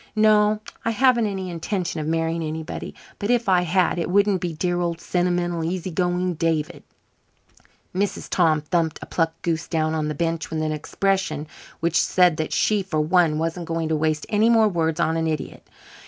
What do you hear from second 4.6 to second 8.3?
old sentimental, easy going David." Mrs.